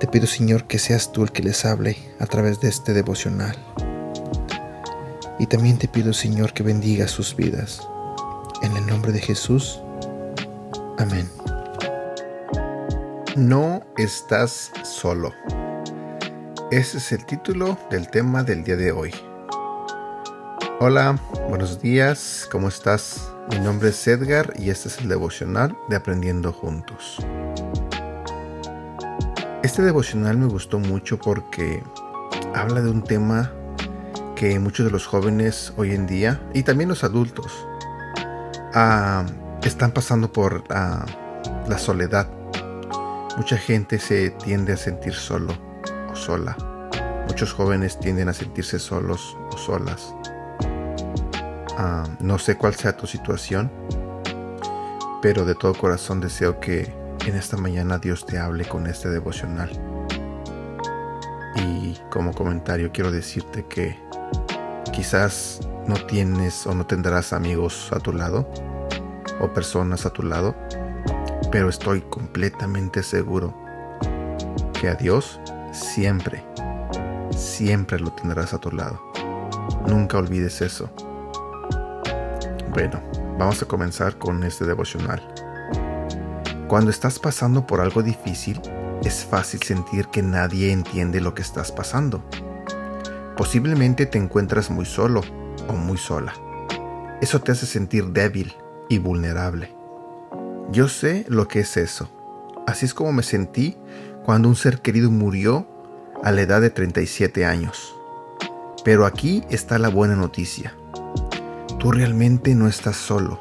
[0.00, 3.56] Te pido, Señor, que seas tú el que les hable a través de este devocional.
[5.40, 7.80] Y también te pido, Señor, que bendiga sus vidas.
[8.62, 9.80] En el nombre de Jesús.
[10.98, 11.28] Amén.
[13.36, 15.32] No estás solo.
[16.70, 19.12] Ese es el título del tema del día de hoy.
[20.78, 21.18] Hola,
[21.48, 23.32] buenos días, ¿cómo estás?
[23.50, 27.18] Mi nombre es Edgar y este es el devocional de Aprendiendo Juntos.
[29.62, 31.82] Este devocional me gustó mucho porque
[32.54, 33.52] habla de un tema
[34.36, 37.66] que muchos de los jóvenes hoy en día y también los adultos
[38.74, 39.26] ah,
[39.62, 41.04] están pasando por ah,
[41.68, 42.28] la soledad
[43.38, 45.54] Mucha gente se tiende a sentir solo
[46.10, 46.56] o sola.
[47.28, 50.12] Muchos jóvenes tienden a sentirse solos o solas.
[51.78, 53.70] Ah, no sé cuál sea tu situación,
[55.22, 56.58] pero de todo corazón deseo
[57.28, 59.70] en esta mañana Dios te hable con este devocional.
[61.56, 63.98] Y como comentario quiero decirte que
[64.92, 68.48] quizás no tienes o no tendrás amigos a tu lado
[69.40, 70.54] o personas a tu lado
[71.50, 73.54] pero estoy completamente seguro
[74.78, 75.40] que a Dios
[75.72, 76.44] siempre,
[77.30, 79.00] siempre lo tendrás a tu lado.
[79.86, 80.90] Nunca olvides eso.
[82.70, 83.02] Bueno,
[83.38, 85.27] vamos a comenzar con este devocional.
[86.68, 88.60] Cuando estás pasando por algo difícil,
[89.02, 92.22] es fácil sentir que nadie entiende lo que estás pasando.
[93.38, 95.22] Posiblemente te encuentras muy solo
[95.66, 96.34] o muy sola.
[97.22, 98.54] Eso te hace sentir débil
[98.90, 99.74] y vulnerable.
[100.70, 102.10] Yo sé lo que es eso.
[102.66, 103.78] Así es como me sentí
[104.26, 105.66] cuando un ser querido murió
[106.22, 107.96] a la edad de 37 años.
[108.84, 110.74] Pero aquí está la buena noticia.
[111.78, 113.40] Tú realmente no estás solo.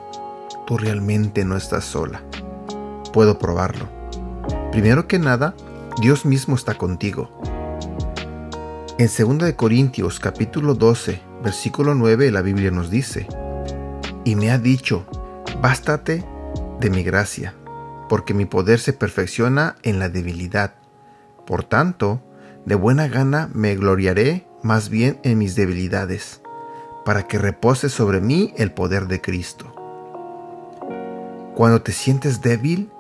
[0.66, 2.22] Tú realmente no estás sola.
[3.18, 3.90] Puedo probarlo.
[4.72, 5.56] Primero que nada,
[6.00, 7.32] Dios mismo está contigo.
[9.00, 9.08] En
[9.40, 13.26] 2 Corintios capítulo 12, versículo 9, la Biblia nos dice,
[14.24, 15.08] y me ha dicho,
[15.64, 16.24] bástate
[16.80, 17.56] de mi gracia,
[18.08, 20.76] porque mi poder se perfecciona en la debilidad.
[21.48, 22.22] Por tanto,
[22.68, 26.44] de buena gana me gloriaré más bien en mis debilidades,
[27.04, 29.74] para que repose sobre mí el poder de Cristo.
[31.56, 32.92] Cuando te sientes débil,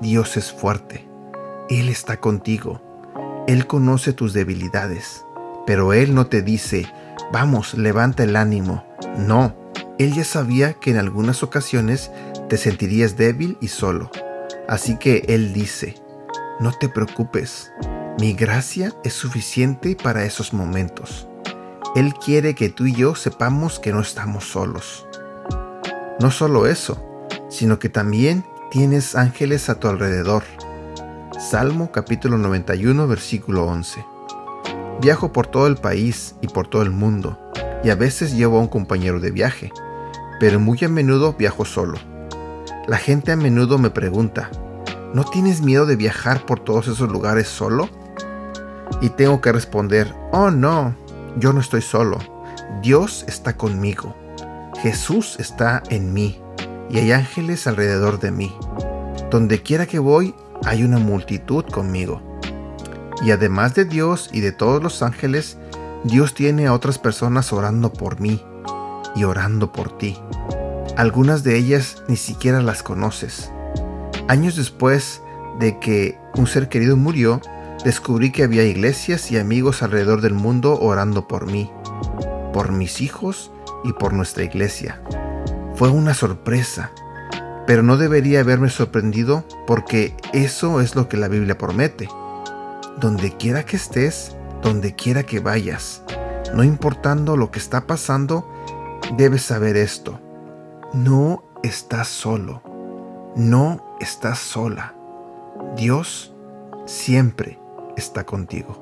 [0.00, 1.06] Dios es fuerte.
[1.68, 2.80] Él está contigo.
[3.46, 5.26] Él conoce tus debilidades,
[5.66, 6.90] pero Él no te dice,
[7.32, 8.84] vamos, levanta el ánimo.
[9.18, 9.54] No,
[9.98, 12.10] Él ya sabía que en algunas ocasiones
[12.48, 14.10] te sentirías débil y solo.
[14.68, 15.96] Así que Él dice,
[16.60, 17.70] no te preocupes,
[18.18, 21.28] mi gracia es suficiente para esos momentos.
[21.94, 25.06] Él quiere que tú y yo sepamos que no estamos solos.
[26.20, 27.04] No solo eso,
[27.48, 30.44] sino que también tienes ángeles a tu alrededor.
[31.40, 34.06] Salmo capítulo 91 versículo 11.
[35.00, 37.36] Viajo por todo el país y por todo el mundo,
[37.82, 39.72] y a veces llevo a un compañero de viaje,
[40.38, 41.98] pero muy a menudo viajo solo.
[42.86, 44.50] La gente a menudo me pregunta,
[45.14, 47.88] ¿no tienes miedo de viajar por todos esos lugares solo?
[49.00, 50.94] Y tengo que responder, oh no,
[51.38, 52.18] yo no estoy solo.
[52.82, 54.14] Dios está conmigo.
[54.80, 56.40] Jesús está en mí
[56.90, 58.54] y hay ángeles alrededor de mí.
[59.30, 60.34] Donde quiera que voy,
[60.64, 62.20] hay una multitud conmigo.
[63.24, 65.56] Y además de Dios y de todos los ángeles,
[66.04, 68.42] Dios tiene a otras personas orando por mí
[69.14, 70.18] y orando por ti.
[70.96, 73.52] Algunas de ellas ni siquiera las conoces.
[74.28, 75.22] Años después
[75.58, 77.40] de que un ser querido murió,
[77.84, 81.70] descubrí que había iglesias y amigos alrededor del mundo orando por mí,
[82.52, 83.50] por mis hijos
[83.84, 85.00] y por nuestra iglesia.
[85.80, 86.92] Fue una sorpresa,
[87.66, 92.08] pero no debería haberme sorprendido porque eso es lo que la Biblia promete.
[93.00, 96.04] Donde quiera que estés, donde quiera que vayas,
[96.54, 98.46] no importando lo que está pasando,
[99.16, 100.20] debes saber esto
[100.92, 102.62] no estás solo,
[103.36, 104.94] no estás sola.
[105.76, 106.34] Dios
[106.86, 107.58] siempre
[107.96, 108.76] está contigo.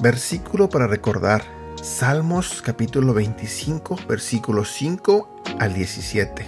[0.00, 1.55] Versículo para recordar.
[1.82, 6.46] Salmos capítulo 25, versículos 5 al 17.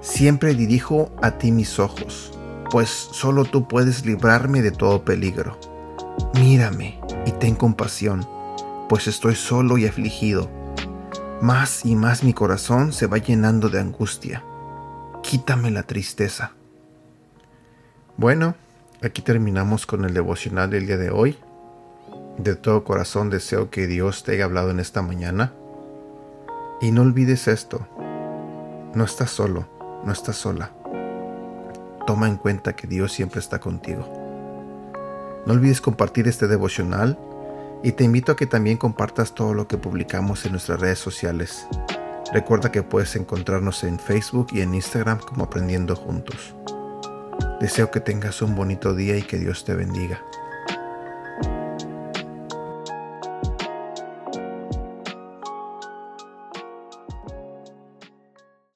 [0.00, 2.32] Siempre dirijo a ti mis ojos.
[2.70, 5.58] pues solo tú puedes librarme de todo peligro.
[6.34, 8.24] Mírame y ten compasión,
[8.88, 10.48] pues estoy solo y afligido.
[11.42, 14.44] Más y más mi corazón se va llenando de angustia.
[15.22, 16.52] Quítame la tristeza.
[18.16, 18.54] Bueno,
[19.02, 21.36] aquí terminamos con el devocional del día de hoy.
[22.42, 25.52] De todo corazón deseo que Dios te haya hablado en esta mañana.
[26.80, 27.86] Y no olvides esto.
[28.94, 29.66] No estás solo,
[30.06, 30.70] no estás sola.
[32.06, 34.08] Toma en cuenta que Dios siempre está contigo.
[35.44, 37.18] No olvides compartir este devocional
[37.82, 41.66] y te invito a que también compartas todo lo que publicamos en nuestras redes sociales.
[42.32, 46.54] Recuerda que puedes encontrarnos en Facebook y en Instagram como Aprendiendo Juntos.
[47.60, 50.22] Deseo que tengas un bonito día y que Dios te bendiga.